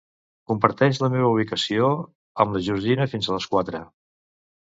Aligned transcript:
Comparteix 0.51 0.99
la 1.01 1.09
meva 1.15 1.27
ubicació 1.33 1.91
amb 2.45 2.57
la 2.57 2.63
Georgina 2.69 3.07
fins 3.13 3.29
a 3.29 3.35
les 3.35 3.49
quatre. 3.55 3.83